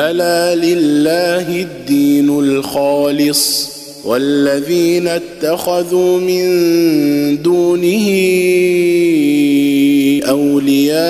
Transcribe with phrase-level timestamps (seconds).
[0.00, 3.70] ألا لله الدين الخالص
[4.04, 6.46] والذين اتخذوا من
[7.42, 8.08] دونه
[10.28, 11.00] أولياء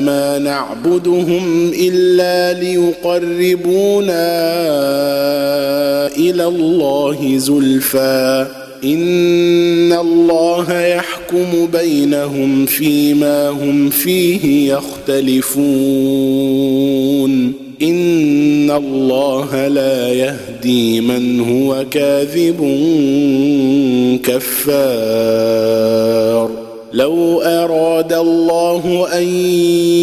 [0.00, 4.32] ما نعبدهم إلا ليقربونا
[6.16, 8.46] إلى الله زلفى
[8.84, 11.01] إن الله
[11.32, 15.62] يحكم بينهم فيما هم فيه يختلفون.
[17.82, 22.60] إن الله لا يهدي من هو كاذب
[24.24, 25.42] كفار.
[26.92, 29.22] لو أراد الله أن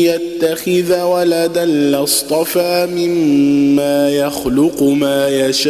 [0.09, 5.69] يتخذ ولدا لاصطفى مما يخلق ما يشاء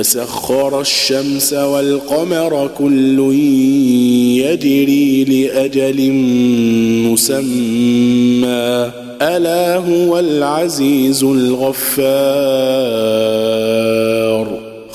[0.00, 3.18] وسخر الشمس والقمر كل
[4.40, 6.12] يجري لأجل
[7.06, 8.90] مسمى.
[9.22, 11.80] ألا هو العزيز الغفار.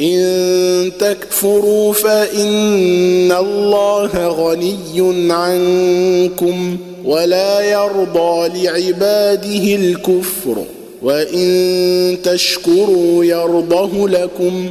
[0.00, 10.64] إن تكفروا فإن الله غني عنكم ولا يرضى لعباده الكفر
[11.02, 14.70] وإن تشكروا يرضه لكم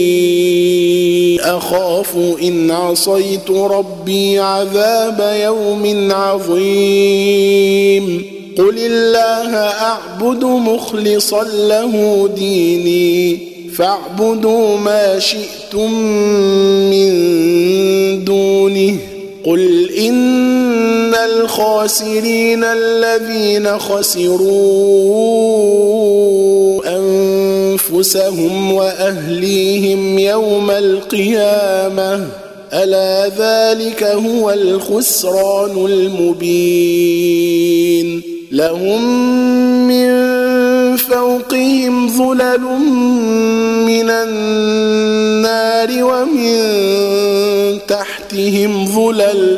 [1.57, 7.91] أخاف إن عصيت ربي عذاب يوم عظيم.
[8.57, 13.37] قل الله أعبد مخلصا له ديني
[13.77, 15.91] فاعبدوا ما شئتم
[16.89, 17.11] من
[18.25, 18.97] دونه.
[19.45, 24.41] قل إن الخاسرين الذين خسروا
[27.91, 32.27] أنفسهم وأهليهم يوم القيامة.
[32.73, 37.41] ألا ذلك هو الخسران المبين.
[38.51, 39.03] لهم
[39.87, 40.11] من
[40.97, 42.61] فوقهم ظلل
[43.85, 46.59] من النار ومن
[47.87, 49.57] تحتهم ظلل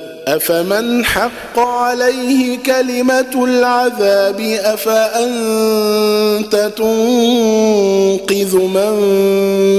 [0.35, 5.91] أفمن حق عليه كلمة العذاب أفأنت
[6.77, 8.93] تنقذ من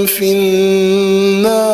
[0.05, 1.73] في النار؟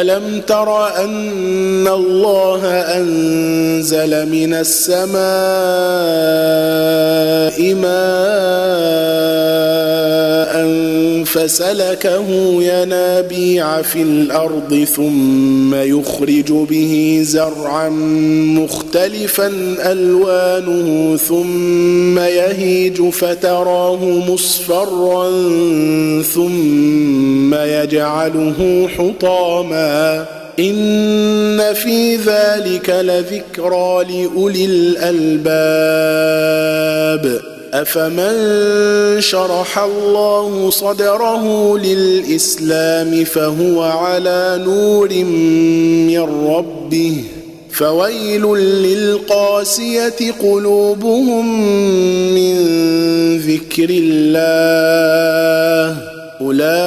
[0.00, 5.18] ألم تر أن الله أنزل من السماء
[7.74, 8.58] ماء
[11.32, 12.26] فسلكه
[12.62, 17.88] ينابيع في الأرض ثم يخرج به زرعا
[18.58, 19.46] مختلفا
[19.92, 25.30] ألوانه ثم يهيج فتراه مصفرا
[26.22, 30.26] ثم يجعله حطاما.
[30.58, 35.58] إن في ذلك لذكرى لأولي الألباب.
[37.72, 45.08] أفمن شرح الله صدره للإسلام فهو على نور
[46.08, 47.24] من ربه
[47.72, 51.64] فويل للقاسية قلوبهم
[52.34, 52.56] من
[53.38, 54.88] ذكر الله
[56.40, 56.84] أولئك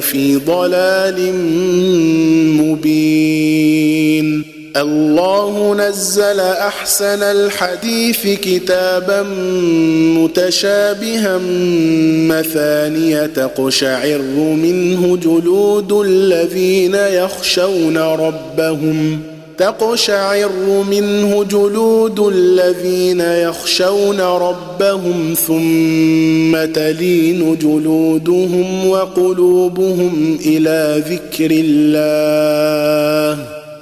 [0.00, 1.32] في ضلال
[2.60, 3.93] مبين
[4.76, 9.22] الله نزل أحسن الحديث كتابا
[10.18, 11.38] متشابها
[12.28, 19.20] مثانية تقشعر منه جلود الذين يخشون ربهم.
[19.58, 20.50] تقشعر
[20.90, 33.53] منه جلود الذين يخشون ربهم ثم تلين جلودهم وقلوبهم إلى ذكر الله.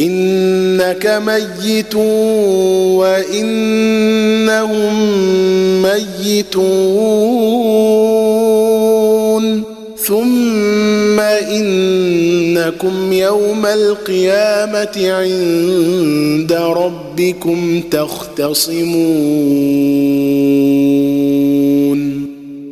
[0.00, 1.94] إنك ميت
[3.00, 4.94] وإنهم
[5.82, 7.60] ميتون.
[10.06, 18.80] ثم إنكم يوم القيامة عند ربكم تختصمون.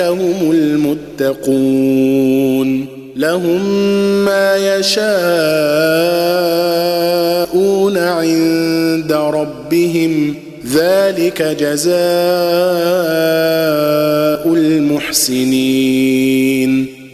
[0.00, 0.50] هم
[1.20, 1.80] المتقون
[3.16, 3.64] لهم
[4.24, 5.00] ما يشاءون
[7.98, 10.34] عند ربهم
[10.72, 11.90] ذلك جزاء
[14.54, 16.20] المحسنين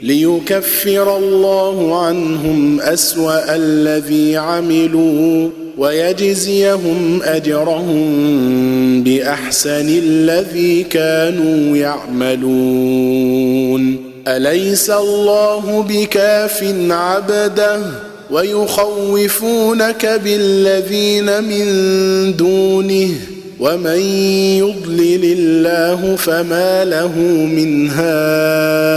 [0.03, 13.27] ليكفر الله عنهم أسوأ الذي عملوا ويجزيهم أجرهم بأحسن الذي كانوا يعملون.
[14.29, 17.81] أليس الله بكاف عبده
[18.31, 21.67] ويخوفونك بالذين من
[22.37, 23.11] دونه؟
[23.61, 24.01] ومن
[24.59, 28.97] يضلل الله فما له من هاد.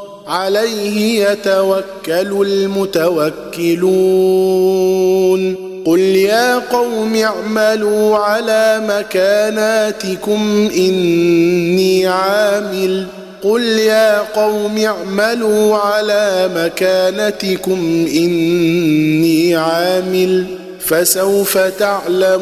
[0.31, 3.81] عليه يتوكل المتوكلون.
[5.85, 13.05] قل يا قوم اعملوا على مكاناتكم إني عامل.
[13.43, 20.45] قل يا قوم اعملوا على مكانتكم إني عامل.
[20.79, 22.41] فسوف تعلمون.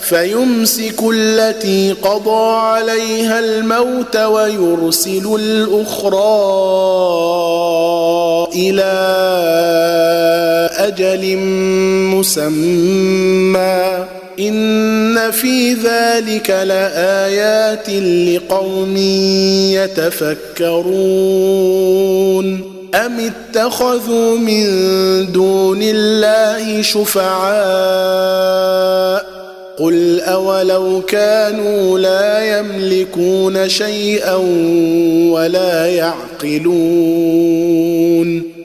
[0.00, 6.18] فيمسك التي قضى عليها الموت ويرسل الأخرى
[8.54, 8.98] إلى
[10.78, 11.36] أجل
[12.16, 14.04] مسمى.
[14.38, 18.96] إن في ذلك لآيات لقوم
[20.56, 21.08] يتفكرون.
[22.94, 24.62] أم اتخذوا من
[25.32, 27.28] دون الله شفعاء
[29.78, 34.34] قل أولو كانوا لا يملكون شيئا
[35.30, 37.38] ولا يعقلون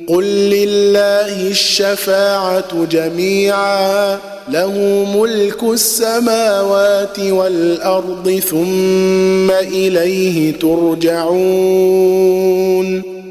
[0.07, 12.13] قل لله الشفاعة جميعا له ملك السماوات والأرض ثم إليه ترجعون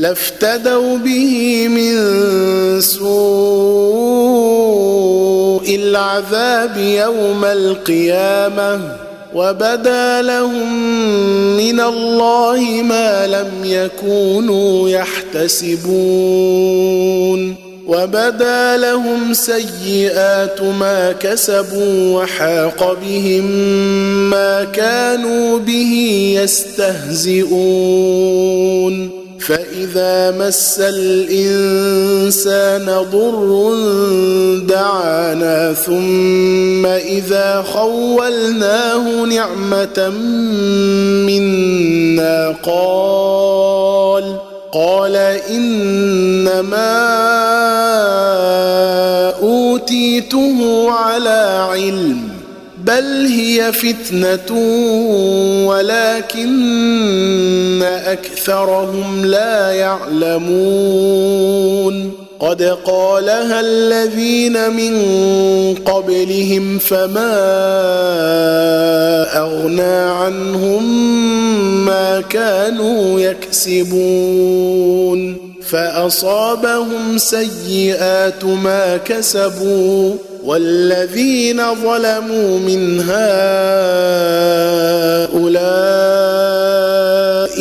[0.00, 1.94] لافتدوا به من
[2.80, 3.10] سوء
[5.74, 8.96] العذاب يوم القيامة
[9.34, 10.82] وبدا لهم
[11.56, 15.90] من الله ما لم يكونوا يحتسبون
[17.86, 23.44] وبدا لهم سيئات ما كسبوا وحاق بهم
[24.30, 27.60] ما كانوا به يستهزئون
[29.40, 33.74] فإذا مس الإنسان ضر
[34.66, 40.08] دعانا ثم إذا خولناه نعمة
[41.26, 44.36] منا قال
[44.72, 45.16] قال
[45.50, 47.00] إنما
[49.42, 52.30] أوتيته على علم
[52.84, 54.56] بل هي فتنة
[55.66, 56.50] ولكن
[58.40, 61.30] أكثرهم لا يعلمون.
[62.40, 64.94] قد قالها الذين من
[65.74, 67.36] قبلهم فما
[69.36, 70.84] أغنى عنهم
[71.84, 74.30] ما كانوا يكسبون.
[75.68, 80.14] فأصابهم سيئات ما كسبوا.
[80.44, 83.20] والذين ظلموا من هؤلاء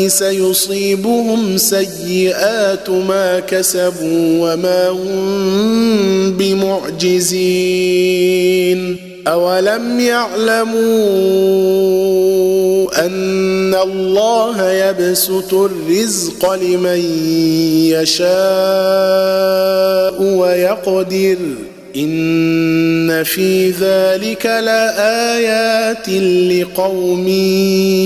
[0.07, 7.89] سيصيبهم سيئات ما كسبوا وما هم بمعجزين.
[9.27, 10.79] أولم يعلموا
[13.05, 16.99] أن الله يبسط الرزق لمن
[17.93, 18.29] يشاء
[20.23, 21.37] ويقدر؟
[21.95, 27.27] إن في ذلك لآيات لقوم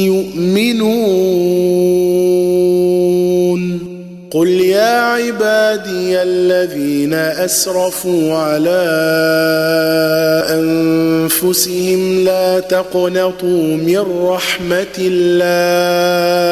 [0.02, 1.44] يؤمنون.
[4.32, 8.84] قل يا عبادي الذين أسرفوا على
[10.50, 16.44] أنفسهم لا تقنطوا من رحمة الله.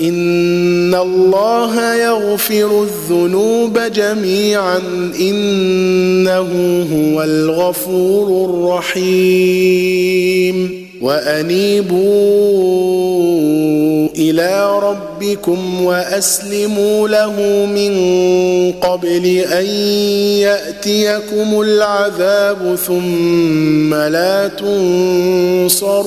[0.00, 4.78] ان الله يغفر الذنوب جميعا
[5.20, 6.48] انه
[6.92, 8.50] هو الغفور
[8.94, 12.06] الرحيم وانيبوا
[14.18, 17.92] إلى ربكم واسلموا له من
[18.72, 19.66] قبل ان
[20.40, 26.06] ياتيكم العذاب ثم لا تنصرون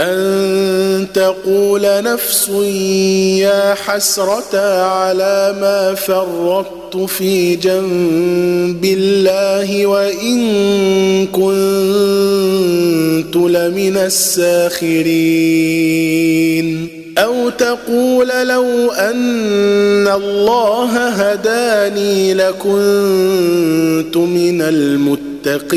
[0.00, 2.48] أن تقول نفس
[3.38, 11.46] يا حسرة على ما فرطت في جنب الله وإن كنت
[13.36, 15.06] لمن الساخرين.
[17.18, 25.76] أو تقول لو أن الله هداني لكنت من المتقين.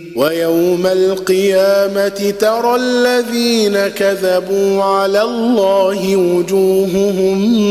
[0.15, 7.65] ويوم القيامة ترى الذين كذبوا على الله وجوههم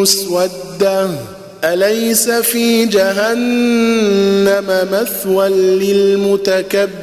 [0.00, 1.08] مسودة.
[1.64, 6.96] أليس في جهنم مثوى للمتكبرين؟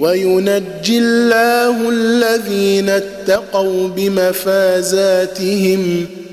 [0.00, 6.06] وينجي الله الذين اتقوا بمفازاتهم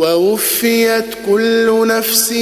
[0.00, 2.32] ووفيت كل نفس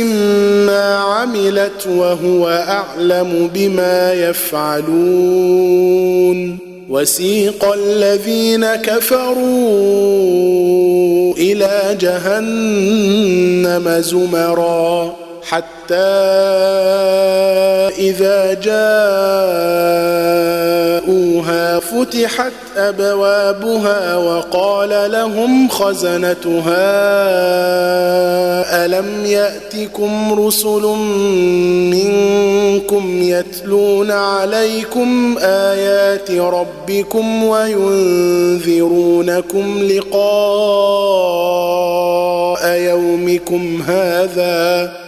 [0.67, 5.59] ما عملت وهو أعلم بما يفعلون.
[6.89, 9.39] وسيق الذين كفروا
[11.39, 15.17] إلى جهنم زمرا.
[15.49, 15.95] حتى
[17.99, 18.55] إذا
[21.09, 26.89] جاءوها فتحت أبوابها وقال لهم خزنتها
[28.87, 30.83] ألم يأتكم رسل
[31.93, 38.69] منكم يتلون عليكم آيات ربكم وينذرونكم
[39.83, 41.09] لقاء
[42.69, 45.08] يومكم هذا